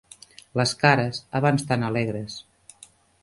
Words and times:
Les 0.59 0.71
cares, 0.83 1.19
abans 1.41 1.67
tant 1.73 1.87
alegres 1.91 2.39